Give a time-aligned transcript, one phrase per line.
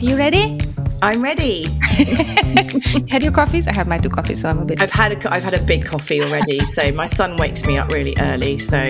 [0.00, 0.56] You ready?
[1.02, 1.64] I'm ready.
[3.10, 3.66] had your coffees?
[3.66, 4.80] I have my two coffees, so I'm a bit.
[4.80, 6.64] I've had a, I've had a big coffee already.
[6.66, 8.60] so my son wakes me up really early.
[8.60, 8.84] So,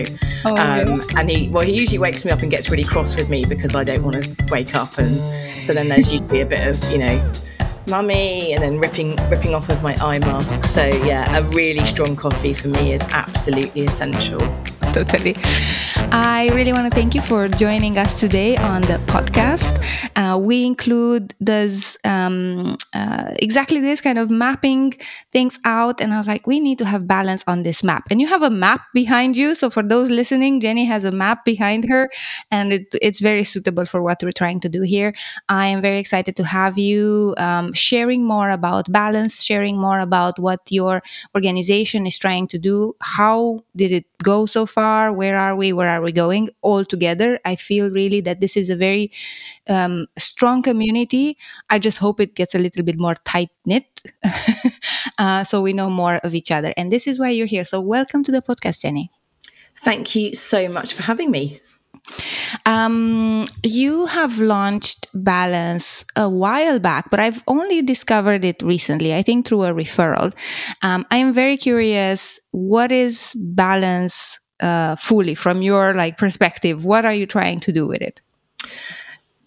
[0.44, 3.30] oh, um, and he well he usually wakes me up and gets really cross with
[3.30, 5.16] me because I don't want to wake up, and
[5.64, 7.32] so then there's usually a bit of you know
[7.88, 12.14] mummy and then ripping ripping off of my eye mask so yeah a really strong
[12.14, 14.38] coffee for me is absolutely essential
[14.92, 15.34] totally
[16.10, 19.72] I really want to thank you for joining us today on the podcast.
[20.16, 24.94] Uh, we include this um, uh, exactly this kind of mapping
[25.32, 28.04] things out, and I was like, we need to have balance on this map.
[28.10, 31.44] And you have a map behind you, so for those listening, Jennie has a map
[31.44, 32.10] behind her,
[32.50, 35.12] and it, it's very suitable for what we're trying to do here.
[35.48, 40.38] I am very excited to have you um, sharing more about balance, sharing more about
[40.38, 41.02] what your
[41.34, 42.96] organization is trying to do.
[43.00, 45.12] How did it go so far?
[45.12, 45.72] Where are we?
[45.72, 49.10] Where are we going all together i feel really that this is a very
[49.68, 51.36] um, strong community
[51.70, 54.02] i just hope it gets a little bit more tight knit
[55.18, 57.80] uh, so we know more of each other and this is why you're here so
[57.80, 59.10] welcome to the podcast jennie
[59.76, 61.60] thank you so much for having me
[62.68, 69.22] um, you have launched Balance a while back, but I've only discovered it recently, I
[69.22, 70.34] think through a referral.
[70.82, 76.84] Um, I am very curious what is Balance uh, fully from your like perspective?
[76.84, 78.20] What are you trying to do with it?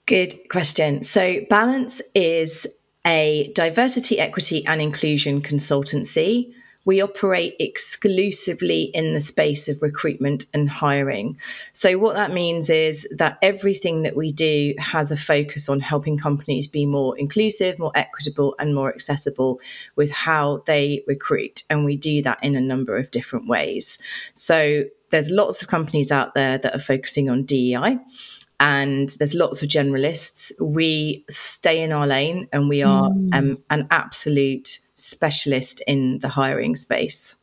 [0.07, 1.03] Good question.
[1.03, 2.65] So balance is
[3.05, 6.53] a diversity equity and inclusion consultancy
[6.85, 11.37] we operate exclusively in the space of recruitment and hiring.
[11.73, 16.17] So, what that means is that everything that we do has a focus on helping
[16.17, 19.59] companies be more inclusive, more equitable, and more accessible
[19.95, 21.63] with how they recruit.
[21.69, 23.99] And we do that in a number of different ways.
[24.33, 27.99] So, there's lots of companies out there that are focusing on DEI
[28.61, 30.51] and there's lots of generalists.
[30.61, 33.33] We stay in our lane and we are mm.
[33.33, 37.35] um, an absolute specialist in the hiring space.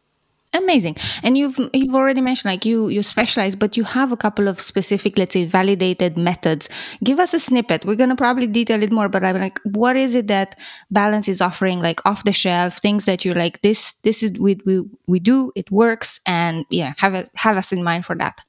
[0.54, 0.96] Amazing.
[1.22, 4.58] And you've you've already mentioned like you you specialize but you have a couple of
[4.58, 6.70] specific let's say validated methods.
[7.04, 7.84] Give us a snippet.
[7.84, 10.58] We're going to probably detail it more but i'm like what is it that
[10.90, 14.58] balance is offering like off the shelf things that you're like this this is we
[14.64, 18.40] we, we do it works and yeah have it have us in mind for that.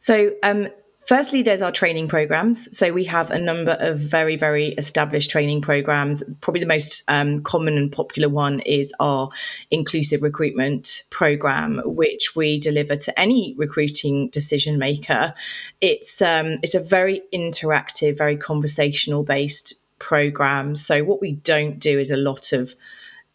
[0.00, 0.66] So um
[1.06, 2.76] Firstly, there's our training programs.
[2.76, 6.22] So we have a number of very, very established training programs.
[6.40, 9.28] Probably the most um, common and popular one is our
[9.70, 15.34] inclusive recruitment program, which we deliver to any recruiting decision maker.
[15.82, 20.74] It's um, it's a very interactive, very conversational based program.
[20.74, 22.74] So what we don't do is a lot of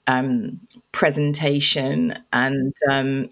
[0.07, 0.59] um,
[0.91, 3.29] presentation and um,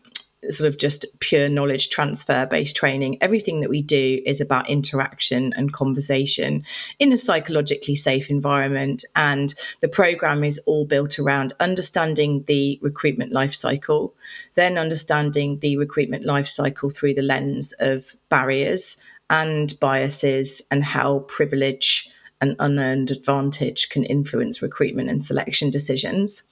[0.50, 3.18] sort of just pure knowledge transfer based training.
[3.22, 6.64] Everything that we do is about interaction and conversation
[7.00, 9.04] in a psychologically safe environment.
[9.16, 14.14] And the program is all built around understanding the recruitment life cycle,
[14.54, 18.98] then understanding the recruitment life cycle through the lens of barriers
[19.30, 22.10] and biases and how privilege
[22.42, 26.44] an unearned advantage can influence recruitment and selection decisions.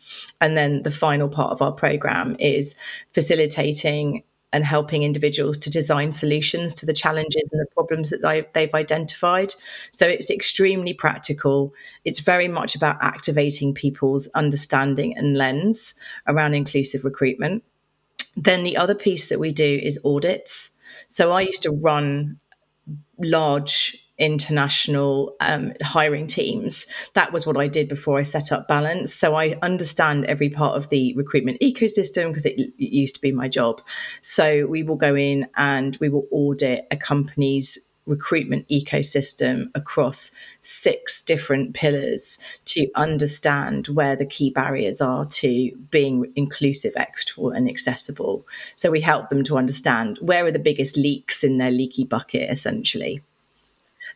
[0.41, 2.75] And then the final part of our program is
[3.13, 8.73] facilitating and helping individuals to design solutions to the challenges and the problems that they've
[8.73, 9.53] identified.
[9.91, 11.73] So it's extremely practical.
[12.05, 15.93] It's very much about activating people's understanding and lens
[16.25, 17.65] around inclusive recruitment.
[18.37, 20.71] Then the other piece that we do is audits.
[21.09, 22.39] So I used to run
[23.19, 26.85] large international um, hiring teams.
[27.13, 29.13] That was what I did before I set up Balance.
[29.13, 33.31] So I understand every part of the recruitment ecosystem because it, it, used to be
[33.31, 33.81] my job.
[34.21, 41.21] So we will go in and we will audit a company's recruitment ecosystem across six
[41.23, 48.45] different pillars to understand where the key barriers are to being inclusive, equitable, and accessible.
[48.75, 52.49] So we help them to understand where are the biggest leaks in their leaky bucket,
[52.49, 53.21] essentially.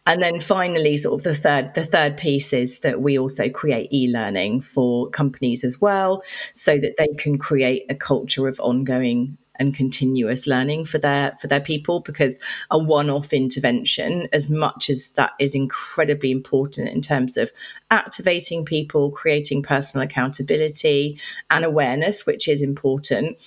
[0.05, 3.93] And then finally, sort of the third, the third piece is that we also create
[3.93, 6.23] e-learning for companies as well,
[6.53, 11.47] so that they can create a culture of ongoing and continuous learning for their for
[11.47, 12.39] their people because
[12.71, 17.51] a one-off intervention as much as that is incredibly important in terms of
[17.91, 21.19] activating people creating personal accountability
[21.49, 23.37] and awareness which is important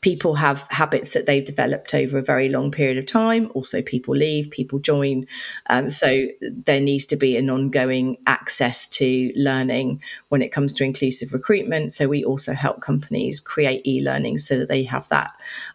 [0.00, 3.50] people have habits that they've developed over a very long period of time.
[3.54, 5.26] Also, people leave, people join.
[5.68, 10.84] Um, so, there needs to be an ongoing access to learning when it comes to
[10.84, 11.92] inclusive recruitment.
[11.92, 15.32] So, we also help companies create e learning so that they have that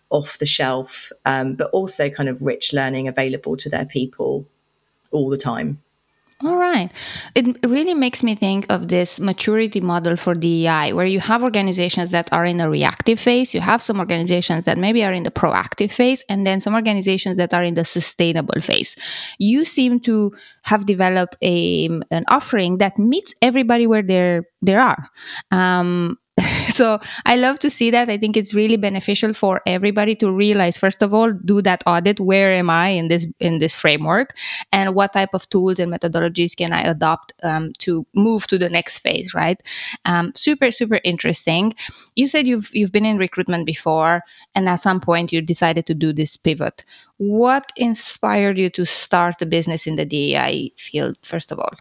[0.09, 4.47] off the shelf, um, but also kind of rich learning available to their people
[5.11, 5.81] all the time.
[6.43, 6.91] All right.
[7.35, 12.11] It really makes me think of this maturity model for DEI, where you have organizations
[12.11, 15.31] that are in a reactive phase, you have some organizations that maybe are in the
[15.31, 18.97] proactive phase, and then some organizations that are in the sustainable phase.
[19.39, 25.07] You seem to have developed a, an offering that meets everybody where they're, they are.
[25.49, 26.17] Um,
[26.69, 28.09] so I love to see that.
[28.09, 32.19] I think it's really beneficial for everybody to realize, first of all, do that audit.
[32.19, 34.35] Where am I in this in this framework,
[34.71, 38.69] and what type of tools and methodologies can I adopt um, to move to the
[38.69, 39.35] next phase?
[39.35, 39.62] Right.
[40.06, 41.75] Um, super super interesting.
[42.15, 44.24] You said you've you've been in recruitment before,
[44.56, 46.83] and at some point you decided to do this pivot.
[47.18, 51.18] What inspired you to start a business in the DEI field?
[51.21, 51.77] First of all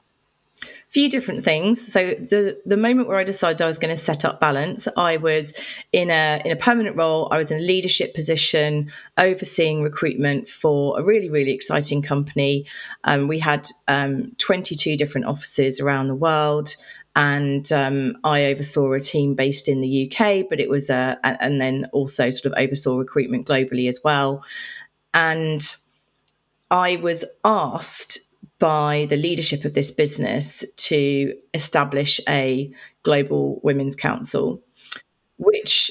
[0.89, 1.93] few different things.
[1.93, 5.17] So the the moment where I decided I was going to set up balance, I
[5.17, 5.53] was
[5.93, 7.29] in a in a permanent role.
[7.31, 12.67] I was in a leadership position, overseeing recruitment for a really really exciting company.
[13.05, 16.77] Um, we had um, 22 different offices around the world.
[17.15, 21.61] And um, I oversaw a team based in the UK, but it was a, and
[21.61, 24.43] then also sort of oversaw recruitment globally as well.
[25.13, 25.63] And
[26.71, 28.32] I was asked
[28.63, 32.73] by the leadership of this business to establish a
[33.03, 34.63] global women's council,
[35.37, 35.91] which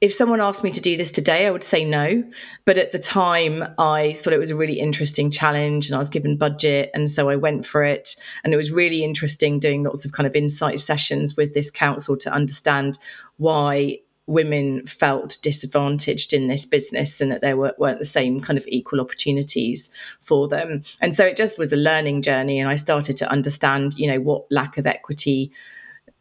[0.00, 2.24] if someone asked me to do this today, I would say no.
[2.64, 6.08] But at the time, I thought it was a really interesting challenge and I was
[6.08, 6.90] given budget.
[6.92, 8.16] And so I went for it.
[8.42, 12.16] And it was really interesting doing lots of kind of insight sessions with this council
[12.16, 12.98] to understand
[13.36, 18.58] why women felt disadvantaged in this business and that there were, weren't the same kind
[18.58, 19.88] of equal opportunities
[20.20, 20.82] for them.
[21.00, 22.58] And so it just was a learning journey.
[22.58, 25.52] And I started to understand, you know, what lack of equity,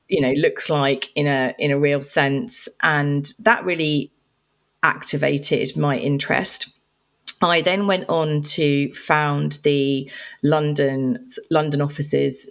[0.07, 2.69] you know, looks like in a in a real sense.
[2.83, 4.11] And that really
[4.83, 6.71] activated my interest.
[7.41, 10.09] I then went on to found the
[10.43, 12.49] London London offices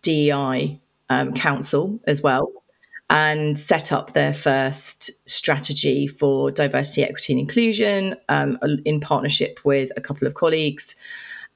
[0.00, 2.61] DEI um, council as well
[3.12, 9.92] and set up their first strategy for diversity, equity, and inclusion um, in partnership with
[9.98, 10.96] a couple of colleagues,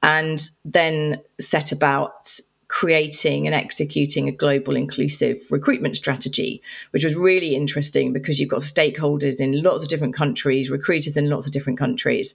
[0.02, 2.38] and then set about
[2.68, 6.60] creating and executing a global inclusive recruitment strategy,
[6.90, 11.30] which was really interesting because you've got stakeholders in lots of different countries, recruiters in
[11.30, 12.34] lots of different countries.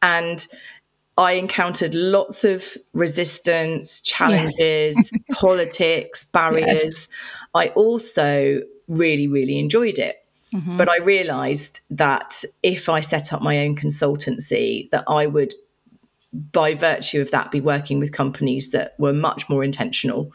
[0.00, 0.46] And
[1.20, 5.18] I encountered lots of resistance, challenges, yeah.
[5.34, 6.82] politics, barriers.
[6.82, 7.08] Yes.
[7.54, 10.16] I also really, really enjoyed it.
[10.54, 10.78] Mm-hmm.
[10.78, 15.52] But I realized that if I set up my own consultancy, that I would
[16.32, 20.30] by virtue of that be working with companies that were much more intentional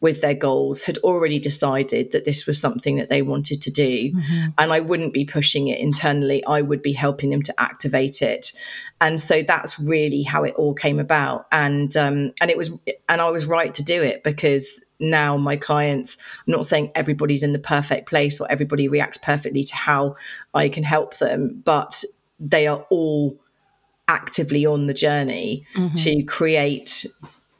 [0.00, 4.12] with their goals had already decided that this was something that they wanted to do.
[4.12, 4.48] Mm-hmm.
[4.58, 6.44] and i wouldn't be pushing it internally.
[6.46, 8.52] I would be helping them to activate it.
[9.00, 11.46] And so that's really how it all came about.
[11.52, 12.70] And um, and it was
[13.08, 16.16] and i was right to do it because now my clients
[16.46, 20.14] i'm not saying everybody's in the perfect place or everybody reacts perfectly to how
[20.54, 22.04] i can help them but
[22.38, 23.39] they are all
[24.10, 25.94] actively on the journey mm-hmm.
[25.94, 27.06] to create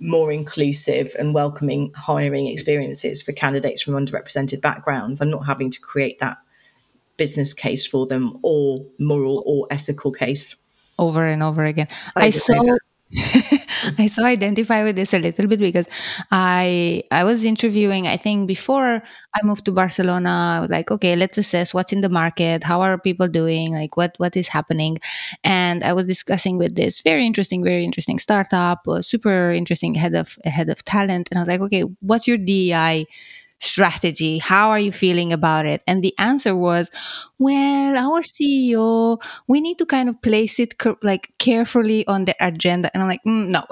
[0.01, 5.21] more inclusive and welcoming hiring experiences for candidates from underrepresented backgrounds.
[5.21, 6.39] I'm not having to create that
[7.17, 10.57] business case for them or moral or ethical case
[10.99, 11.89] over and over again.
[12.17, 12.77] I, I saw
[13.99, 15.89] I so identify with this a little bit because
[16.31, 18.07] I I was interviewing.
[18.07, 19.03] I think before
[19.35, 22.81] I moved to Barcelona, I was like, okay, let's assess what's in the market, how
[22.81, 24.99] are people doing, like what what is happening,
[25.45, 30.37] and I was discussing with this very interesting, very interesting startup, super interesting head of
[30.45, 33.07] head of talent, and I was like, okay, what's your DEI?
[33.61, 34.39] strategy.
[34.39, 35.85] How are you feeling about it?
[35.87, 36.91] And the answer was,
[37.41, 42.91] well, our CEO, we need to kind of place it like carefully on the agenda.
[42.93, 43.65] And I'm like, mm, no,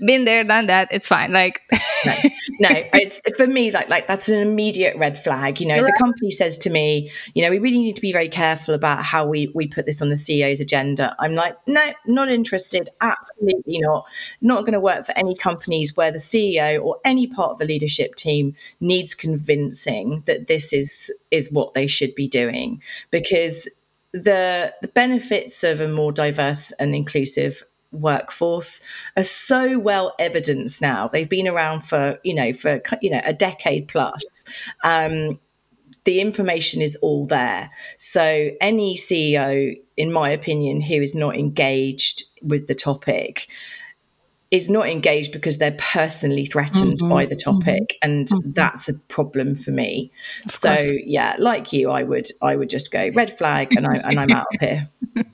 [0.06, 0.88] been there, done that.
[0.92, 1.32] It's fine.
[1.32, 1.62] Like,
[2.04, 2.12] no,
[2.60, 5.62] no, it's for me like like that's an immediate red flag.
[5.62, 8.28] You know, the company says to me, you know, we really need to be very
[8.28, 11.16] careful about how we we put this on the CEO's agenda.
[11.18, 12.90] I'm like, no, not interested.
[13.00, 14.06] Absolutely not.
[14.42, 17.64] Not going to work for any companies where the CEO or any part of the
[17.64, 23.68] leadership team needs convincing that this is is what they should be doing because
[24.12, 28.80] the the benefits of a more diverse and inclusive workforce
[29.16, 31.08] are so well evidenced now.
[31.08, 34.44] They've been around for you know for you know a decade plus.
[34.84, 35.38] Um,
[36.04, 37.70] the information is all there.
[37.98, 43.48] So any CEO, in my opinion, who is not engaged with the topic
[44.50, 48.52] is not engaged because they're personally threatened mm-hmm, by the topic mm-hmm, and mm-hmm.
[48.52, 50.10] that's a problem for me
[50.44, 50.90] of so course.
[51.04, 54.30] yeah like you i would i would just go red flag and, I, and i'm
[54.30, 54.88] out of here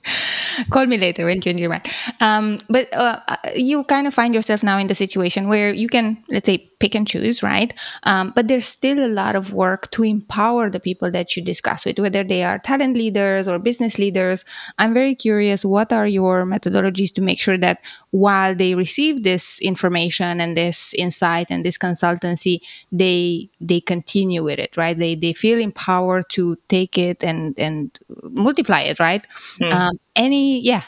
[0.69, 1.81] Call me later when you need your
[2.21, 3.19] Um, but uh,
[3.55, 6.95] you kind of find yourself now in the situation where you can, let's say, pick
[6.95, 7.77] and choose, right?
[8.03, 11.85] Um, but there's still a lot of work to empower the people that you discuss
[11.85, 14.45] with, whether they are talent leaders or business leaders.
[14.77, 17.81] I'm very curious what are your methodologies to make sure that
[18.11, 22.59] while they receive this information and this insight and this consultancy,
[22.91, 24.97] they they continue with it, right?
[24.97, 29.25] They they feel empowered to take it and and multiply it, right?
[29.59, 29.71] Mm.
[29.73, 30.83] Um, any yeah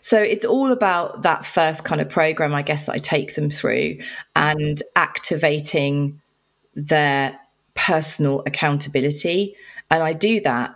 [0.00, 3.48] so it's all about that first kind of program, I guess, that I take them
[3.48, 3.98] through
[4.36, 6.20] and activating
[6.74, 7.38] their
[7.72, 9.56] personal accountability.
[9.90, 10.74] And I do that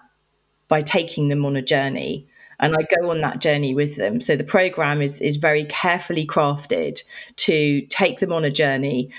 [0.69, 2.27] by taking them on a journey
[2.61, 4.21] and I go on that journey with them.
[4.21, 7.01] So the program is is very carefully crafted
[7.37, 9.11] to take them on a journey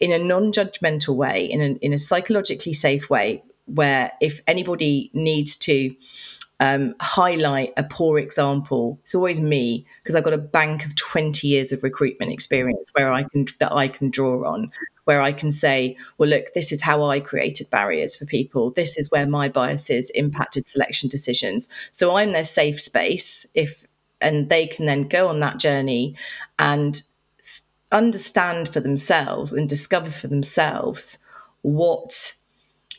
[0.00, 5.54] in a non-judgmental way, in a, in a psychologically safe way, where if anybody needs
[5.56, 5.94] to
[6.62, 11.48] um, highlight a poor example, it's always me because I've got a bank of 20
[11.48, 14.70] years of recruitment experience where I can that I can draw on,
[15.02, 18.70] where I can say, well, look, this is how I created barriers for people.
[18.70, 21.68] This is where my biases impacted selection decisions.
[21.90, 23.84] So I'm their safe space if
[24.20, 26.14] and they can then go on that journey
[26.60, 27.02] and
[27.90, 31.18] understand for themselves and discover for themselves
[31.62, 32.34] what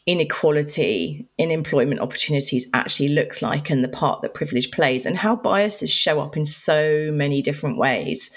[0.05, 5.36] inequality in employment opportunities actually looks like and the part that privilege plays and how
[5.36, 8.31] biases show up in so many different ways.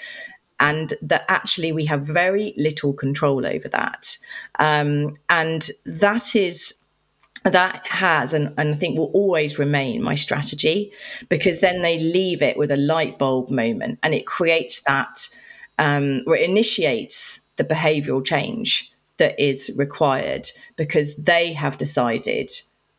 [0.59, 4.17] And that actually we have very little control over that.
[4.59, 6.73] Um, and that is
[7.43, 10.91] that has and, and I think will always remain my strategy
[11.29, 15.29] because then they leave it with a light bulb moment and it creates that
[15.79, 22.51] um, or it initiates the behavioral change that is required because they have decided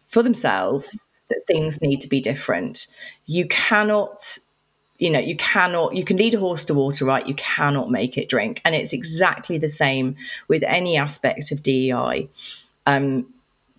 [0.04, 2.86] for themselves that things need to be different.
[3.26, 4.38] You cannot
[4.98, 7.26] you know you cannot you can lead a horse to water right?
[7.26, 8.60] You cannot make it drink.
[8.64, 10.16] And it's exactly the same
[10.48, 12.28] with any aspect of dei
[12.86, 13.26] um,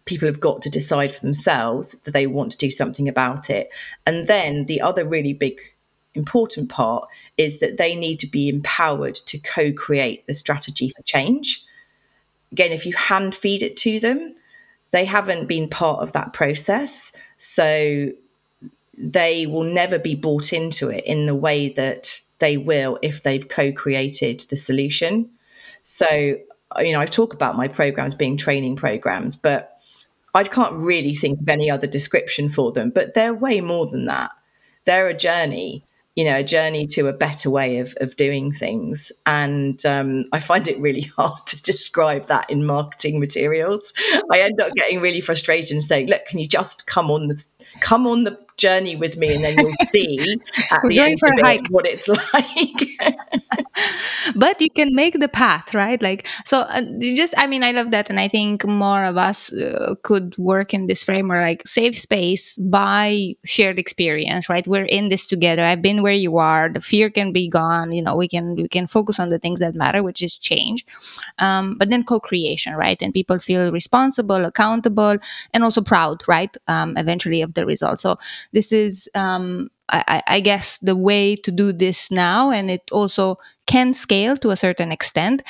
[0.05, 3.69] people have got to decide for themselves that they want to do something about it.
[4.05, 5.60] And then the other really big
[6.15, 11.63] important part is that they need to be empowered to co-create the strategy for change
[12.51, 14.36] again, if you hand feed it to them,
[14.91, 17.12] they haven't been part of that process.
[17.38, 18.12] So
[18.98, 23.48] they will never be bought into it in the way that they will if they've
[23.48, 25.29] co created the solution.
[25.82, 26.08] So,
[26.79, 29.79] you know, I talk about my programs being training programs, but
[30.34, 34.06] I can't really think of any other description for them, but they're way more than
[34.06, 34.32] that.
[34.86, 35.86] They're a journey
[36.19, 39.09] you know, a journey to a better way of, of doing things.
[39.25, 43.93] And um, I find it really hard to describe that in marketing materials.
[44.29, 47.41] I end up getting really frustrated and saying, look, can you just come on the
[47.79, 50.39] come on the journey with me and then you'll see
[50.71, 52.79] at We're the end of it what it's like.
[54.35, 56.01] But you can make the path right?
[56.01, 59.53] Like so uh, just i mean i love that and i think more of us
[59.53, 64.67] uh, could work in this framework like save space by shared experience right?
[64.67, 65.63] We're in this together.
[65.63, 66.69] I've been where you are.
[66.69, 67.91] The fear can be gone.
[67.91, 70.85] You know we can we can focus on the things that matter which is change.
[71.37, 73.01] Um, but then co-creation right?
[73.01, 75.17] And people feel responsible accountable
[75.53, 76.55] and also proud right?
[76.67, 77.99] Um, eventually of the result.
[77.99, 78.17] So
[78.53, 83.38] this is um, I, I, guess the way to do this now and it also
[83.65, 85.43] can scale to a certain extent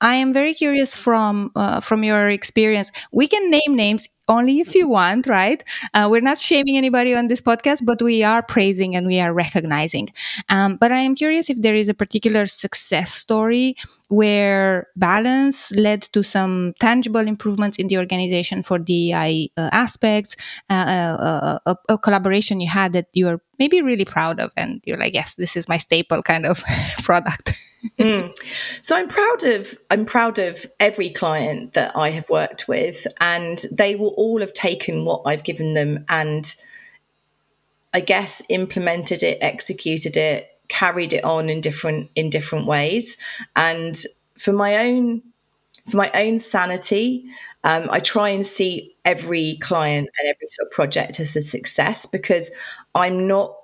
[0.00, 4.74] i am very curious from uh, from your experience we can name names only if
[4.74, 5.62] you want, right?
[5.94, 9.32] Uh, we're not shaming anybody on this podcast, but we are praising and we are
[9.34, 10.08] recognizing.
[10.48, 13.76] Um, but I am curious if there is a particular success story
[14.08, 20.36] where balance led to some tangible improvements in the organization for DEI uh, aspects,
[20.68, 24.80] uh, uh, uh, a, a, collaboration you had that you're maybe really proud of, and
[24.84, 26.62] you're like, yes, this is my staple kind of
[27.02, 27.52] product.
[27.98, 28.34] mm.
[28.80, 33.64] So I'm proud of I'm proud of every client that I have worked with, and
[33.72, 36.54] they will all have taken what I've given them and
[37.94, 43.16] I guess implemented it, executed it, carried it on in different in different ways.
[43.54, 44.00] And
[44.38, 45.22] for my own
[45.90, 47.26] for my own sanity,
[47.64, 52.06] um, I try and see every client and every sort of project as a success
[52.06, 52.50] because
[52.94, 53.56] I'm not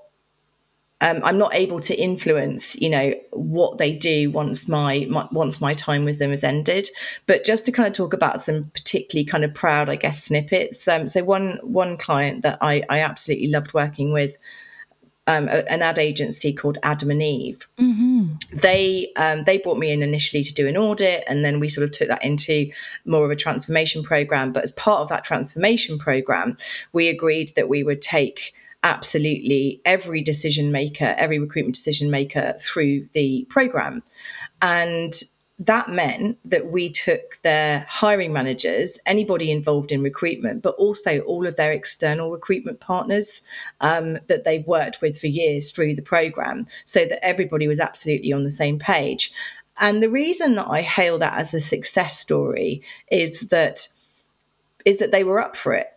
[1.01, 5.61] um, I'm not able to influence, you know, what they do once my, my, once
[5.61, 6.89] my time with them has ended.
[7.27, 10.89] But just to kind of talk about some particularly kind of proud, I guess, snippets.
[10.89, 14.37] Um, so one one client that I, I absolutely loved working with.
[15.29, 17.69] Um, a, an ad agency called Adam and Eve.
[17.79, 18.35] Mm-hmm.
[18.55, 21.85] They um, they brought me in initially to do an audit, and then we sort
[21.85, 22.71] of took that into
[23.05, 24.53] more of a transformation program.
[24.53, 26.57] But as part of that transformation program,
[26.95, 33.07] we agreed that we would take absolutely every decision maker, every recruitment decision maker through
[33.13, 34.03] the program.
[34.63, 35.13] And
[35.61, 41.47] that meant that we took their hiring managers, anybody involved in recruitment, but also all
[41.47, 43.43] of their external recruitment partners
[43.81, 48.33] um, that they've worked with for years through the program, so that everybody was absolutely
[48.33, 49.33] on the same page.
[49.81, 53.89] And the reason that I hail that as a success story is that
[54.85, 55.89] is that they were up for it.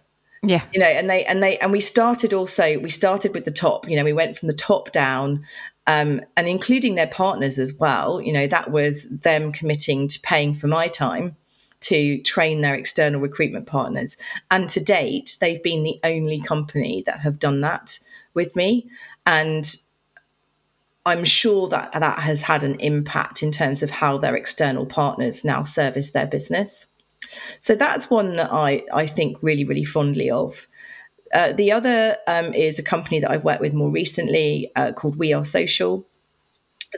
[0.44, 0.64] Yeah.
[0.74, 3.88] You know and they and they and we started also we started with the top.
[3.88, 5.44] You know we went from the top down
[5.88, 8.22] um, and including their partners as well.
[8.22, 11.36] You know, that was them committing to paying for my time
[11.82, 14.16] to train their external recruitment partners.
[14.52, 18.00] And to date, they've been the only company that have done that
[18.34, 18.88] with me.
[19.26, 19.76] And
[21.06, 25.44] I'm sure that that has had an impact in terms of how their external partners
[25.44, 26.86] now service their business.
[27.60, 30.68] So that's one that I, I think really, really fondly of.
[31.34, 35.16] Uh, the other um, is a company that I've worked with more recently uh, called
[35.16, 36.06] We Are Social.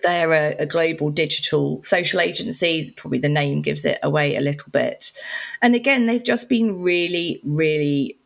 [0.02, 2.92] They're a, a, global digital social agency.
[2.98, 5.12] Probably the name gives it away a little bit.
[5.62, 8.18] And again, they've just been really, really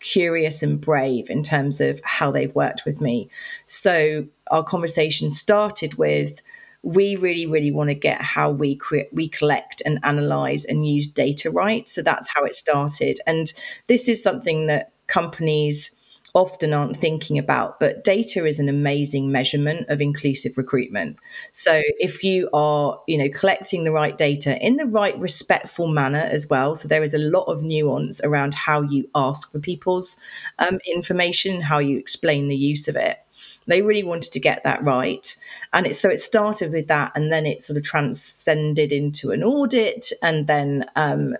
[0.00, 3.28] curious and brave in terms of how they've worked with me.
[3.66, 6.40] So our conversation started with
[6.82, 11.06] we really really want to get how we create we collect and analyze and use
[11.06, 13.52] data right so that's how it started and
[13.86, 15.90] this is something that companies
[16.32, 21.16] often aren't thinking about but data is an amazing measurement of inclusive recruitment.
[21.52, 26.28] So if you are you know collecting the right data in the right respectful manner
[26.30, 30.18] as well so there is a lot of nuance around how you ask for people's
[30.60, 33.18] um, information how you explain the use of it.
[33.66, 35.36] They really wanted to get that right.
[35.72, 40.12] And so it started with that and then it sort of transcended into an audit
[40.22, 41.36] and then um,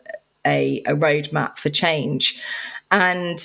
[0.47, 2.41] a, a roadmap for change.
[2.91, 3.45] And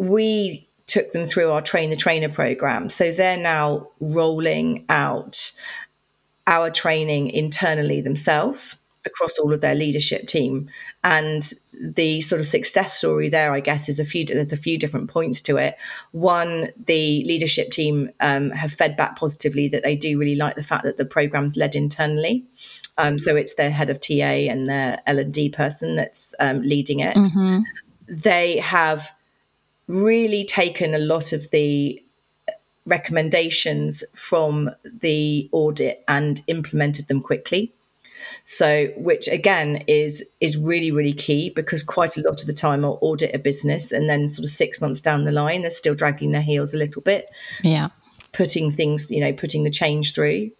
[0.00, 2.88] we took them through our train the trainer program.
[2.88, 5.52] So they're now rolling out
[6.46, 10.70] our training internally themselves across all of their leadership team.
[11.04, 14.76] And the sort of success story there i guess is a few there's a few
[14.78, 15.76] different points to it.
[16.12, 20.62] One the leadership team um, have fed back positively that they do really like the
[20.62, 22.44] fact that the program's led internally.
[22.96, 27.16] Um, so it's their head of ta and their l&d person that's um, leading it.
[27.16, 27.60] Mm-hmm.
[28.08, 29.12] They have
[29.90, 32.02] really taken a lot of the
[32.86, 37.72] recommendations from the audit and implemented them quickly.
[38.44, 42.84] So which again is is really really key because quite a lot of the time
[42.84, 45.94] i'll audit a business and then sort of six months down the line they're still
[45.94, 47.28] dragging their heels a little bit.
[47.62, 47.88] Yeah.
[48.32, 50.50] Putting things you know putting the change through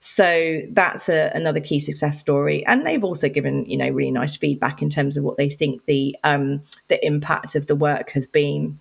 [0.00, 2.64] so that's a, another key success story.
[2.66, 5.84] And they've also given, you know, really nice feedback in terms of what they think
[5.86, 8.80] the um, the impact of the work has been.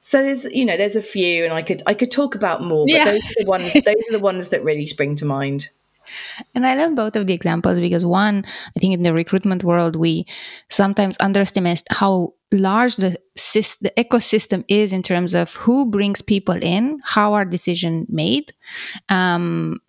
[0.00, 2.86] So there's, you know, there's a few, and I could I could talk about more,
[2.86, 3.04] but yeah.
[3.04, 5.68] those are the ones those are the ones that really spring to mind.
[6.54, 8.44] And I love both of the examples because one,
[8.76, 10.26] I think in the recruitment world, we
[10.68, 17.00] sometimes underestimate how large the, the ecosystem is in terms of who brings people in,
[17.04, 18.52] how are decision made.
[19.08, 19.78] Um,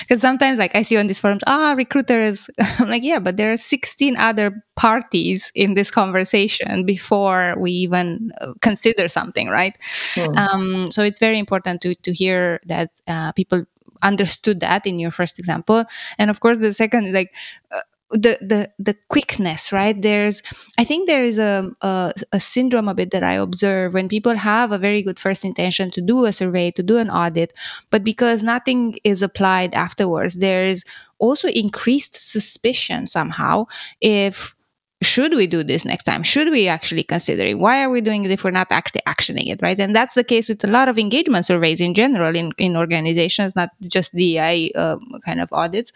[0.00, 2.48] because sometimes like I see on these forums, ah, recruiters.
[2.78, 8.32] I'm like, yeah, but there are 16 other parties in this conversation before we even
[8.40, 9.76] uh, consider something, right?
[10.14, 10.38] Hmm.
[10.38, 13.64] Um, so it's very important to to hear that uh, people
[14.02, 15.84] understood that in your first example,
[16.18, 17.34] and of course the second is like.
[17.72, 20.00] Uh, the the the quickness right?
[20.00, 20.42] There's
[20.78, 24.34] i think there is a, a, a syndrome a bit that i observe when people
[24.36, 27.52] have a very good first intention to do a survey to do an audit
[27.90, 30.84] but because nothing is applied afterwards there is
[31.18, 33.64] also increased suspicion somehow
[34.00, 34.54] if
[35.02, 36.22] should we do this next time?
[36.22, 37.58] Should we actually consider it?
[37.58, 39.78] Why are we doing it if we're not actually actioning it right?
[39.78, 43.54] And that's the case with a lot of engagement surveys in general in, in organizations
[43.54, 45.92] not just DEI uh, kind of audits.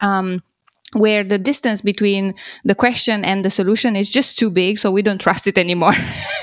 [0.00, 0.42] Um,
[0.94, 5.02] where the distance between the question and the solution is just too big so we
[5.02, 5.92] don't trust it anymore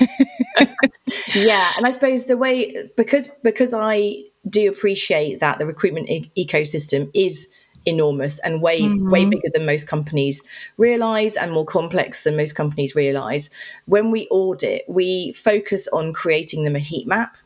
[1.34, 4.14] yeah and i suppose the way because because i
[4.48, 7.48] do appreciate that the recruitment e- ecosystem is
[7.86, 9.10] enormous and way mm-hmm.
[9.10, 10.42] way bigger than most companies
[10.76, 13.48] realize and more complex than most companies realize
[13.86, 17.36] when we audit we focus on creating them a heat map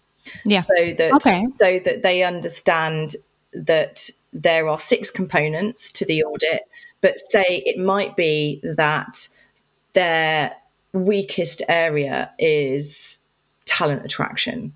[0.44, 1.46] yeah so that okay.
[1.56, 3.14] so that they understand
[3.52, 6.62] that there are six components to the audit
[7.04, 9.28] but say it might be that
[9.92, 10.56] their
[10.94, 13.18] weakest area is
[13.66, 14.72] talent attraction.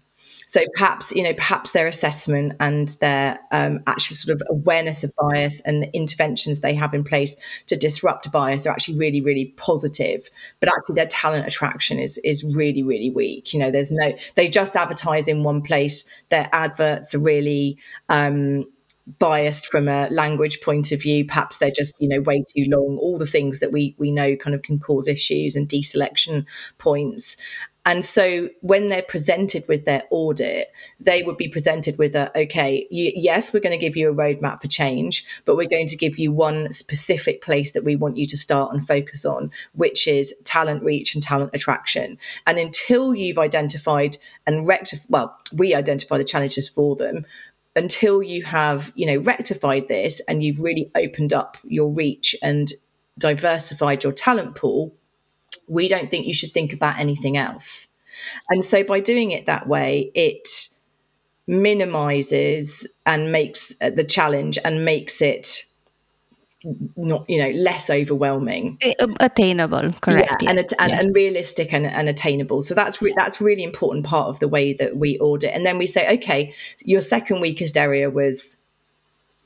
[0.46, 5.12] So perhaps, you know, perhaps their assessment and their um, actual sort of awareness of
[5.16, 9.46] bias and the interventions they have in place to disrupt bias are actually really, really
[9.56, 10.28] positive.
[10.60, 13.54] But actually their talent attraction is is really, really weak.
[13.54, 16.04] You know, there's no they just advertise in one place.
[16.28, 17.78] Their adverts are really
[18.10, 18.66] um,
[19.18, 21.24] biased from a language point of view.
[21.24, 22.98] Perhaps they're just you know way too long.
[22.98, 26.44] All the things that we we know kind of can cause issues and deselection
[26.78, 27.36] points.
[27.88, 32.86] And so when they're presented with their audit, they would be presented with a, okay,
[32.90, 35.96] you, yes, we're going to give you a roadmap for change, but we're going to
[35.96, 40.06] give you one specific place that we want you to start and focus on, which
[40.06, 42.18] is talent reach and talent attraction.
[42.46, 47.24] And until you've identified and rectified, well, we identify the challenges for them,
[47.76, 52.72] until you have you know rectified this and you've really opened up your reach and
[53.18, 54.94] diversified your talent pool
[55.68, 57.88] we don't think you should think about anything else.
[58.50, 60.48] And so by doing it that way, it
[61.46, 65.64] minimizes and makes uh, the challenge and makes it
[66.96, 68.78] not you know less overwhelming.
[68.82, 71.04] Eh, um, attainable correct yeah, and, and, yes.
[71.04, 72.62] and, realistic and, and, attainable.
[72.62, 75.54] So that's re- that's really important part of the way that we audit.
[75.54, 76.52] And then we say okay
[76.84, 78.56] your second weakest area was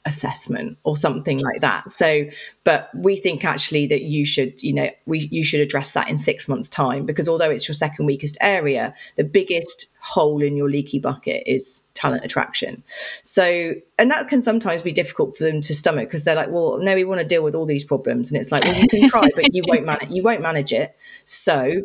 [0.04, 1.90] assessment or something like that.
[1.90, 2.24] So
[2.64, 6.16] but we think actually that you should you know we you should address that in
[6.16, 10.68] six months time because although it's your second weakest area the biggest hole in your
[10.68, 12.82] leaky bucket is talent attraction.
[13.22, 16.78] So and that can sometimes be difficult for them to stomach because they're like well
[16.78, 18.32] no we want to deal with all these problems.
[18.32, 20.96] And it's like well you can try but you won't manage you won't manage it.
[21.24, 21.82] So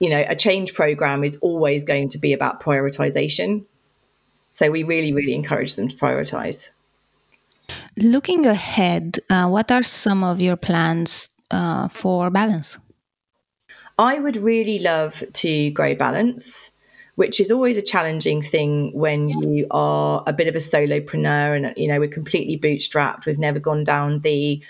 [0.00, 3.64] you know a change program is always going to be about prioritization.
[4.50, 6.68] So we really really encourage them to prioritize
[7.96, 12.78] Looking ahead, uh, what are some of your plans uh, for Balance?
[13.98, 16.70] I would really love to grow Balance,
[17.16, 21.74] which is always a challenging thing when you are a bit of a solopreneur and
[21.76, 23.26] you know we're completely bootstrapped.
[23.26, 24.62] We've never gone down the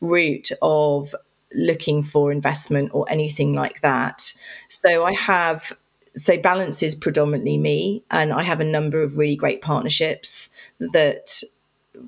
[0.00, 1.14] route of
[1.52, 4.32] looking for investment or anything like that.
[4.68, 5.72] So I have
[6.16, 11.42] so balance is predominantly me and i have a number of really great partnerships that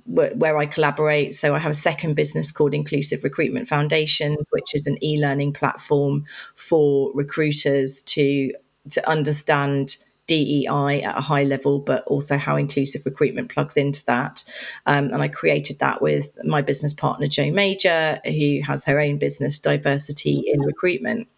[0.07, 1.35] where I collaborate.
[1.35, 6.25] So I have a second business called Inclusive Recruitment Foundations, which is an e-learning platform
[6.55, 8.53] for recruiters to
[8.91, 9.97] to understand
[10.29, 14.45] DEI at a high level, but also how inclusive recruitment plugs into that.
[14.87, 19.19] Um, and I created that with my business partner, Joe Major, who has her own
[19.19, 21.29] business, Diversity in Recruitment.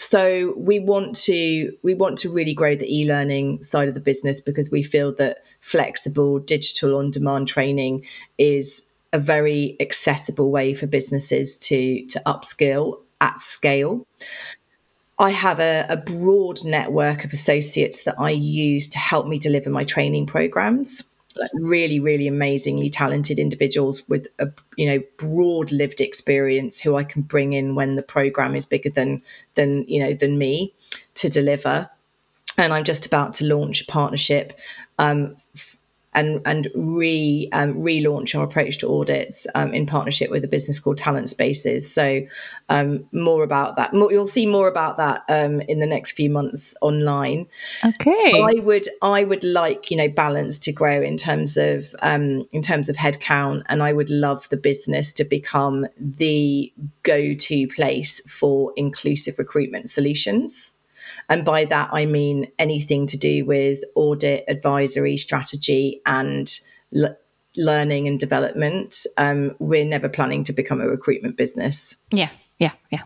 [0.00, 4.40] So we want to we want to really grow the e-learning side of the business
[4.40, 8.06] because we feel that flexible digital on demand training
[8.38, 14.06] is a very accessible way for businesses to to upskill at scale.
[15.18, 19.68] I have a, a, broad network of associates that I use to help me deliver
[19.68, 21.02] my training programs
[21.54, 27.22] really really amazingly talented individuals with a you know broad lived experience who I can
[27.22, 29.22] bring in when the program is bigger than
[29.54, 30.74] than you know than me
[31.14, 31.88] to deliver.
[32.56, 34.58] And I'm just about to launch a partnership
[34.98, 35.36] um,
[36.18, 40.80] and and re um, relaunch our approach to audits um, in partnership with a business
[40.80, 41.90] called Talent Spaces.
[41.90, 42.22] So
[42.68, 43.94] um, more about that.
[43.94, 47.46] More, you'll see more about that um, in the next few months online.
[47.84, 48.42] Okay.
[48.42, 52.62] I would I would like you know balance to grow in terms of um, in
[52.62, 56.72] terms of headcount, and I would love the business to become the
[57.04, 60.72] go to place for inclusive recruitment solutions.
[61.28, 66.50] And by that, I mean anything to do with audit, advisory, strategy, and
[66.94, 67.16] l-
[67.56, 69.06] learning and development.
[69.16, 71.96] Um, we're never planning to become a recruitment business.
[72.10, 73.02] Yeah, yeah, yeah.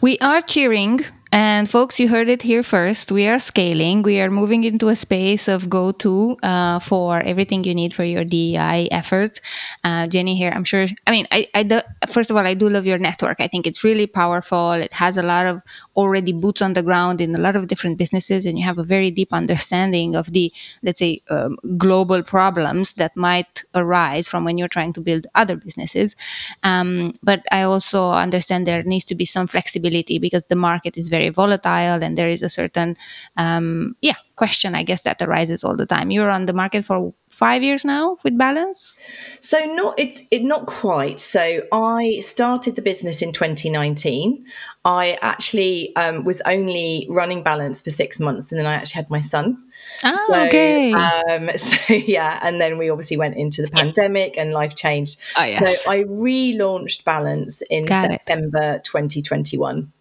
[0.00, 1.00] We are cheering
[1.34, 3.10] and folks, you heard it here first.
[3.10, 4.02] We are scaling.
[4.02, 8.04] We are moving into a space of go to uh, for everything you need for
[8.04, 9.40] your DEI efforts.
[9.82, 10.86] Uh, Jennie here, I'm sure.
[11.06, 13.40] I mean, I, I do, first of all, I do love your network.
[13.40, 14.72] I think it's really powerful.
[14.72, 15.62] It has a lot of
[15.96, 18.84] already boots on the ground in a lot of different businesses, and you have a
[18.84, 24.58] very deep understanding of the, let's say, um, global problems that might arise from when
[24.58, 26.14] you're trying to build other businesses.
[26.62, 31.08] Um, but I also understand there needs to be some flexibility because the market is
[31.08, 32.96] very very volatile and there is a certain
[33.36, 37.14] um, yeah question i guess that arises all the time you're on the market for
[37.28, 38.98] five years now with balance
[39.40, 44.44] so not it's it not quite so i started the business in 2019
[44.84, 49.10] i actually um, was only running balance for six months and then i actually had
[49.10, 49.62] my son
[50.04, 50.92] oh, so, okay.
[50.92, 55.20] Um, so yeah, and then we obviously went into the pandemic and life changed.
[55.36, 55.84] Oh, yes.
[55.84, 58.84] So I relaunched Balance in Got September it.
[58.84, 59.92] 2021.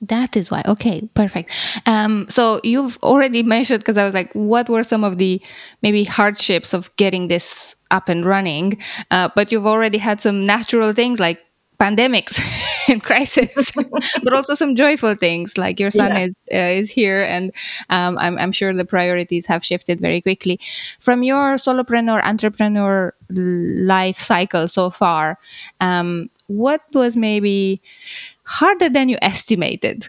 [0.00, 0.62] That is why.
[0.66, 1.50] Okay, perfect.
[1.86, 5.42] Um, so you've already mentioned because I was like, what were some of the
[5.82, 8.78] maybe hardships of getting this up and running?
[9.10, 11.44] Uh, but you've already had some natural things like
[11.80, 12.38] pandemics
[12.88, 13.72] and crisis,
[14.22, 16.18] but also some joyful things like your son yeah.
[16.18, 17.52] is uh, is here, and
[17.90, 20.60] um, I'm, I'm sure the priorities have shifted very quickly.
[21.00, 25.38] From your solopreneur entrepreneur life cycle so far,
[25.80, 27.80] um, what was maybe
[28.48, 30.08] harder than you estimated?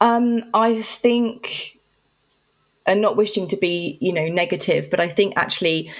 [0.00, 1.78] Um, I think,
[2.86, 5.90] and not wishing to be, you know, negative, but I think actually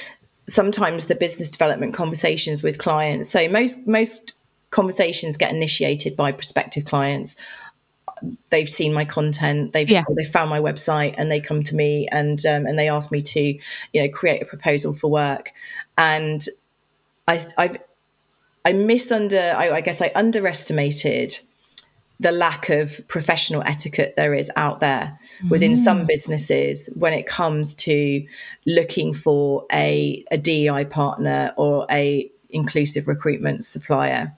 [0.49, 3.29] sometimes the business development conversations with clients.
[3.29, 4.33] So most most
[4.71, 7.37] conversations get initiated by prospective clients.
[8.49, 10.05] They've seen my content, they've yeah.
[10.17, 13.21] they found my website, and they come to me and um, and they ask me
[13.21, 13.41] to,
[13.93, 15.53] you know, create a proposal for work.
[15.99, 16.47] And
[17.27, 17.77] I, I've
[18.65, 21.39] I misunder, I, I guess I underestimated
[22.21, 25.19] the lack of professional etiquette there is out there
[25.49, 25.79] within mm.
[25.79, 28.27] some businesses when it comes to
[28.67, 34.37] looking for a, a DEI partner or a inclusive recruitment supplier.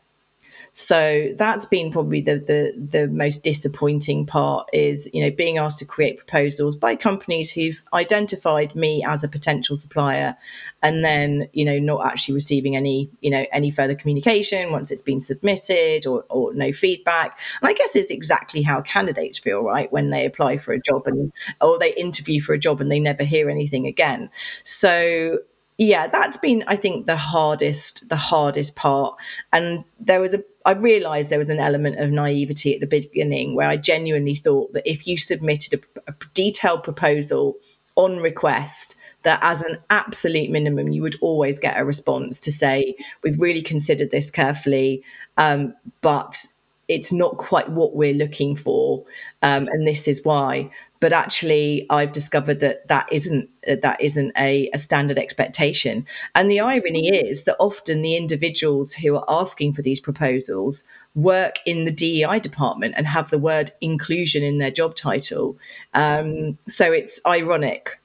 [0.73, 5.79] So that's been probably the, the the most disappointing part is you know being asked
[5.81, 10.37] to create proposals by companies who've identified me as a potential supplier,
[10.83, 15.03] and then you know not actually receiving any you know any further communication once it's
[15.03, 17.39] been submitted or, or no feedback.
[17.61, 21.07] And I guess it's exactly how candidates feel right when they apply for a job
[21.07, 24.31] and or they interview for a job and they never hear anything again.
[24.63, 25.39] So
[25.81, 29.17] yeah, that's been, I think, the hardest, the hardest part.
[29.51, 33.55] And there was a, I realized there was an element of naivety at the beginning
[33.55, 37.57] where I genuinely thought that if you submitted a, a detailed proposal
[37.97, 42.95] on request, that as an absolute minimum, you would always get a response to say,
[43.23, 45.03] we've really considered this carefully,
[45.37, 46.47] um, but
[46.91, 49.05] it's not quite what we're looking for,
[49.43, 50.71] um, and this is why.
[50.99, 56.05] But actually i've discovered that that isn't uh, that isn't a, a, standard expectation.
[56.35, 61.57] And the irony is that often the individuals who are asking for these proposals work
[61.65, 65.57] in the dei department and have the word inclusion in their job title.
[65.95, 67.99] Um, so it's ironic.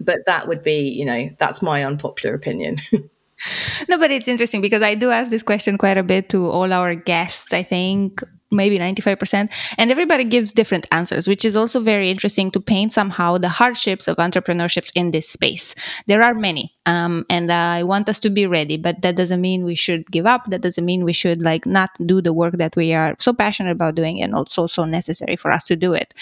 [0.00, 2.78] But that would be you know that's my unpopular opinion
[3.88, 6.72] no but it's interesting because i do ask this question quite a bit to all
[6.72, 12.10] our guests i think maybe 95% and everybody gives different answers which is also very
[12.10, 15.74] interesting to paint somehow the hardships of entrepreneurships in this space.
[16.06, 19.64] There are many um, and i want us to be ready but that doesn't mean
[19.64, 20.46] we should give up.
[20.46, 23.72] That doesn't mean we should like not do the work that we are so passionate
[23.72, 26.14] about doing and also so necessary for us to do it.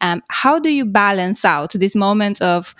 [0.00, 2.74] Um, how do you balance out these moments of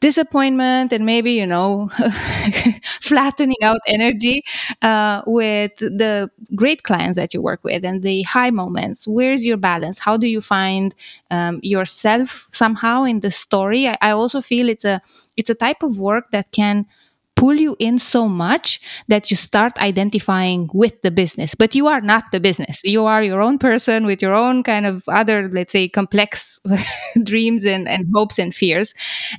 [0.00, 1.88] disappointment and maybe you know
[3.00, 4.42] flattening out energy
[4.82, 9.06] uh, with the great clients that you work with and the high moments.
[9.08, 9.98] Where's your balance?
[9.98, 10.94] How do you find
[11.30, 13.88] um, yourself somehow in the story?
[13.88, 15.00] I, I also feel it's a
[15.36, 16.86] it's a type of work that can
[17.36, 21.54] pull you in so much that you start identifying with the business.
[21.54, 22.82] But you are not the business.
[22.82, 26.60] You are your own person with your own kind of other let's say complex
[27.22, 28.94] dreams and, and hopes and fears.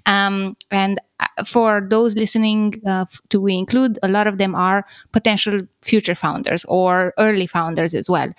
[0.06, 4.86] Um, and uh, for those listening uh, to we include a lot of them are
[5.12, 8.30] potential future founders or early founders as well.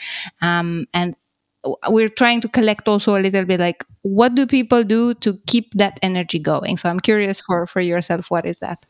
[0.40, 1.16] Um, and
[1.88, 5.74] we're trying to collect also a little bit like what do people do to keep
[5.74, 6.76] that energy going?
[6.76, 8.86] So i'm curious for for yourself what is that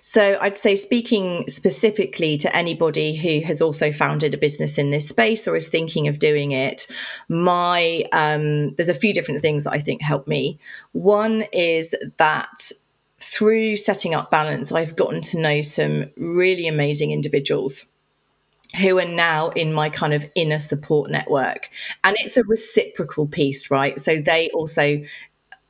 [0.00, 5.08] so I'd say, speaking specifically to anybody who has also founded a business in this
[5.08, 6.86] space or is thinking of doing it,
[7.28, 10.58] my um, there's a few different things that I think help me.
[10.92, 12.70] One is that
[13.18, 17.86] through setting up Balance, I've gotten to know some really amazing individuals
[18.76, 21.70] who are now in my kind of inner support network.
[22.02, 24.00] And it's a reciprocal piece, right?
[24.00, 25.02] So they also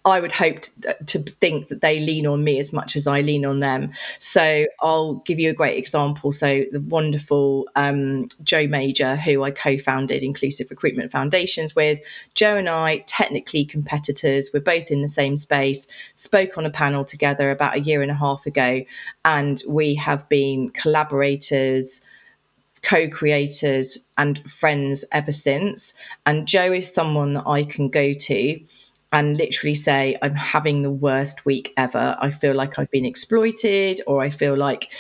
[0.07, 3.23] I would hope to, to, think that they lean on me as much as I
[3.23, 3.90] lean on them.
[4.19, 6.31] So I'll give you a great example.
[6.31, 12.01] So the wonderful um, Joe Major, who I co-founded Inclusive Recruitment Foundations with,
[12.35, 15.87] Joe and I, technically competitors, we're both in the same space.
[16.12, 18.83] Spoke on a panel together about a year and a half ago,
[19.25, 22.03] and we have been collaborators
[22.83, 25.95] co creators and friends ever since.
[26.27, 28.61] And Joe is someone that I can go to
[29.14, 32.16] and literally say, I'm having the worst week ever.
[32.20, 34.92] I feel like I've been exploited, or I feel like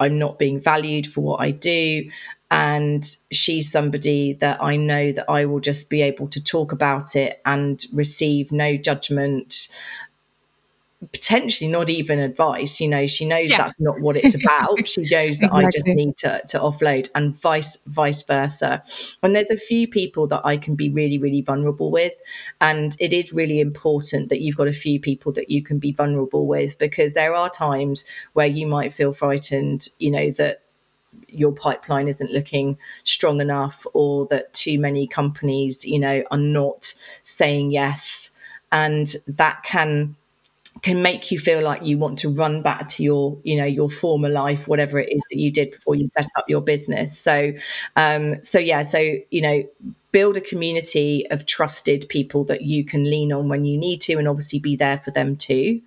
[0.00, 2.10] I'm not being valued for what I do.
[2.50, 7.14] And she's somebody that I know that I will just be able to talk about
[7.14, 9.68] it and receive no judgment,
[11.10, 12.80] potentially not even advice.
[12.80, 13.58] You know, she knows yeah.
[13.58, 14.86] that's not what it's about.
[14.86, 15.64] she knows that exactly.
[15.64, 18.82] I just need to, to offload and vice vice versa.
[19.22, 22.12] And there's a few people that I can be really, really vulnerable with.
[22.60, 25.92] And it is really important that you've got a few people that you can be
[25.92, 30.62] vulnerable with because there are times where you might feel frightened, you know, that
[31.28, 36.94] your pipeline isn't looking strong enough or that too many companies, you know, are not
[37.22, 38.30] saying yes.
[38.70, 40.16] And that can
[40.82, 43.90] can make you feel like you want to run back to your you know your
[43.90, 47.16] former life whatever it is that you did before you set up your business.
[47.16, 47.52] So
[47.96, 48.98] um so yeah so
[49.30, 49.62] you know
[50.12, 54.14] build a community of trusted people that you can lean on when you need to
[54.14, 55.80] and obviously be there for them too.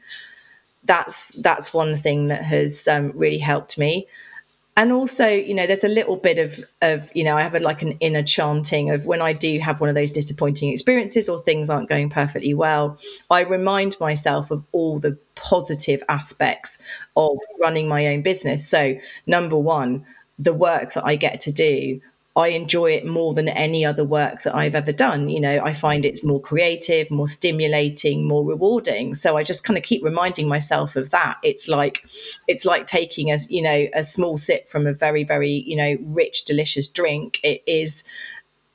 [0.83, 4.07] That's that's one thing that has um, really helped me
[4.77, 7.59] and also you know there's a little bit of of you know i have a,
[7.59, 11.39] like an inner chanting of when i do have one of those disappointing experiences or
[11.41, 12.97] things aren't going perfectly well
[13.29, 16.77] i remind myself of all the positive aspects
[17.17, 18.67] of running my own business.
[18.67, 20.05] So number one
[20.37, 22.01] the work that i get to do
[22.37, 25.29] I enjoy it more than any other work that I've ever done.
[25.29, 29.15] You know, I find it's more creative, more stimulating, more rewarding.
[29.15, 31.37] So I just kind of keep reminding myself of that.
[31.43, 32.05] It's like
[32.47, 35.95] it's like taking a you know a small sip from a very very you know
[36.01, 37.39] rich delicious drink.
[37.41, 38.03] It is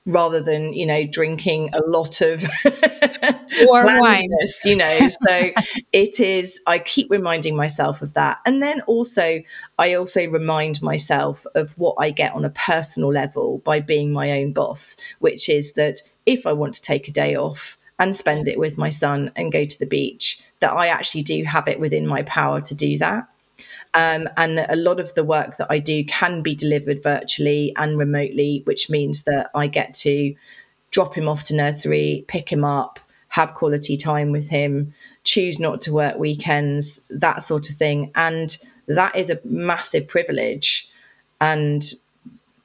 [0.07, 4.29] rather than you know drinking a lot of wine.
[4.65, 4.99] you know.
[5.21, 5.51] So
[5.93, 8.39] it is i keep reminding myself of that.
[8.47, 9.43] And then also
[9.79, 14.31] i also remind myself of what i get on a personal level by being my
[14.33, 18.49] own boss which is that if i want to take a day off and spend
[18.49, 21.81] it with my son and go to the beach that i actually do have it
[21.81, 23.29] within my power to do that
[23.95, 27.99] um, and a lot of the work that I do can be delivered virtually and
[27.99, 30.35] remotely, which means that I get to
[30.91, 34.93] drop him off to nursery, pick him up, have quality time with him,
[35.25, 38.11] choose not to work weekends, that sort of thing.
[38.15, 38.57] And
[38.89, 40.89] that is a massive privilege.
[41.41, 41.85] And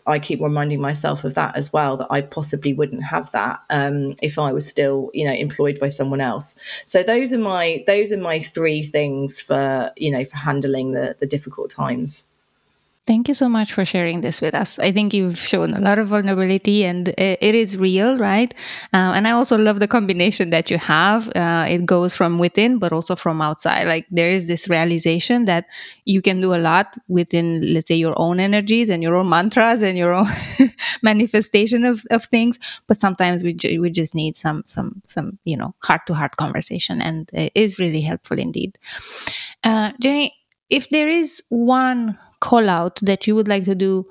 [0.08, 4.16] I keep reminding myself of that as well that I possibly wouldn't have that um,
[4.22, 6.56] if I was still you know employed by someone else.
[6.86, 11.16] So those are my those are my three things for you know for handling the
[11.20, 12.24] the difficult times.
[13.08, 14.80] Thank you so much for sharing this with us.
[14.80, 18.52] I think you've shown a lot of vulnerability and it is real, right?
[18.94, 21.28] Uh, and I also love the combination that you have.
[21.36, 23.86] Uh, it goes from within, but also from outside.
[23.88, 25.68] Like there is this realization that
[26.06, 29.84] you can do a lot within, let's say, your own energies and your own mantras
[29.84, 30.26] and your own
[31.04, 32.58] manifestation of, of things.
[32.88, 36.38] But sometimes we, ju- we just need some, some, some, you know, heart to heart
[36.38, 37.04] conversation.
[37.04, 38.80] And it is really helpful indeed.
[39.64, 40.34] Uh, Jennie,
[40.70, 44.06] if there is one call out that you would like to do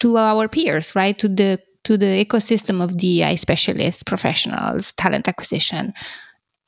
[0.00, 1.18] to our peers, right?
[1.18, 5.92] To the to the ecosystem of DEI specialists, professionals, talent acquisition,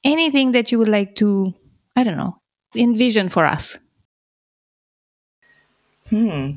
[0.03, 1.55] anything that you would like to,
[1.97, 2.37] I don't know,
[2.75, 3.79] envision for us?
[6.11, 6.53] Hmm.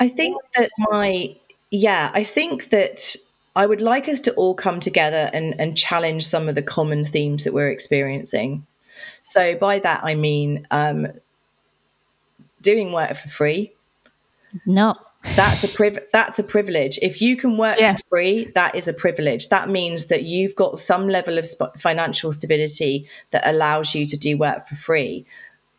[0.00, 1.36] I think that my,
[1.70, 3.16] yeah, I think that
[3.56, 7.04] I would like us to all come together and, and challenge some of the common
[7.04, 8.66] themes that we're experiencing.
[9.32, 11.08] So by that I mean um,
[12.60, 13.72] doing work for free.
[14.66, 14.94] No.
[15.34, 16.98] That's a priv- that's a privilege.
[17.02, 18.02] If you can work yes.
[18.02, 19.48] for free, that is a privilege.
[19.48, 24.16] That means that you've got some level of sp- financial stability that allows you to
[24.16, 25.26] do work for free.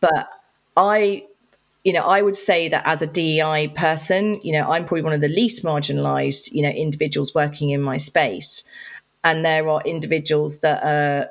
[0.00, 0.28] But
[0.76, 1.24] I
[1.84, 5.14] you know, I would say that as a DEI person, you know, I'm probably one
[5.14, 8.64] of the least marginalized, you know, individuals working in my space.
[9.24, 11.30] And there are individuals that are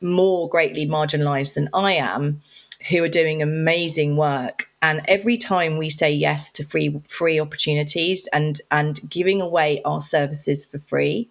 [0.00, 2.40] more greatly marginalized than I am
[2.88, 4.68] who are doing amazing work.
[4.80, 10.00] And every time we say yes to free free opportunities and and giving away our
[10.00, 11.28] services for free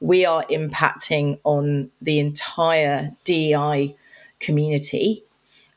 [0.00, 3.96] we are impacting on the entire DEI
[4.40, 5.24] community.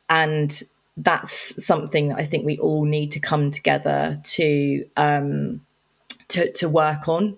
[0.10, 0.62] And
[0.97, 5.62] that's something that I think we all need to come together to um,
[6.30, 7.38] to, to work on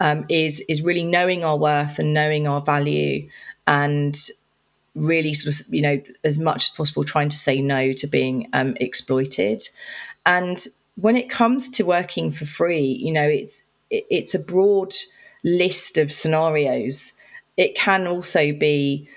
[0.00, 3.28] um, is is really knowing our worth and knowing our value
[3.66, 4.16] and
[4.94, 8.48] really sort of you know as much as possible trying to say no to being
[8.52, 9.68] um, exploited.
[10.26, 10.64] And
[10.96, 14.94] when it comes to working for free you know it's it, it's a broad
[15.42, 17.12] list of scenarios.
[17.56, 19.08] It can also be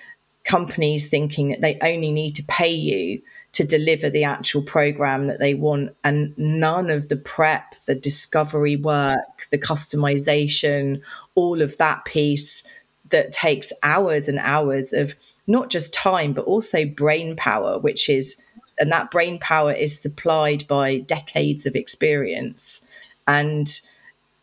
[0.44, 5.40] companies thinking that they only need to pay you to deliver the actual program that
[5.40, 11.02] they want and none of the prep the discovery work the customization
[11.36, 12.64] all of that piece
[13.10, 15.16] that takes hours and hours of
[15.48, 18.40] not just time, but also brain power, which is,
[18.80, 22.82] and that brain power is supplied by decades of experience.
[23.28, 23.80] And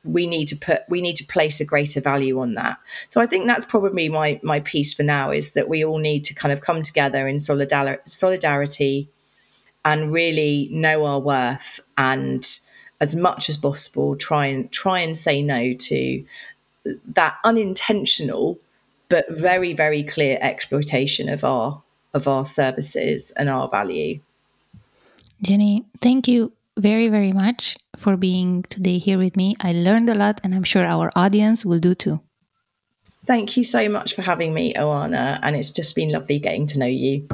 [0.05, 3.27] we need to put we need to place a greater value on that so i
[3.27, 6.53] think that's probably my my piece for now is that we all need to kind
[6.53, 9.09] of come together in solidarity solidarity
[9.85, 12.59] and really know our worth and
[13.01, 16.25] as much as possible try and try and say no to
[17.07, 18.59] that unintentional
[19.09, 21.83] but very very clear exploitation of our
[22.13, 24.21] of our services and our value.
[25.43, 29.55] Jennie thank you very very much for being today here with me.
[29.61, 32.21] I learned a lot and i'm sure our audience will do too.
[33.27, 36.79] Thank you so much for having me oana and it's just been lovely getting to
[36.79, 37.27] know you.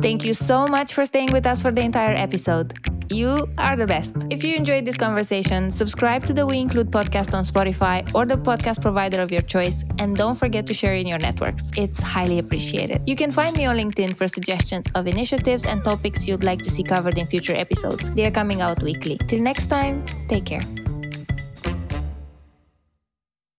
[0.00, 2.72] Thank you so much for staying with us for the entire episode
[3.12, 4.16] you are the best.
[4.30, 8.36] If you enjoyed this conversation, subscribe to the We Include podcast on Spotify or the
[8.36, 11.70] podcast provider of your choice, and don't forget to share in your networks.
[11.76, 13.02] It's highly appreciated.
[13.06, 16.70] You can find me on LinkedIn for suggestions of initiatives and topics you'd like to
[16.70, 18.10] see covered in future episodes.
[18.12, 19.18] They are coming out weekly.
[19.28, 20.62] Till next time, take care.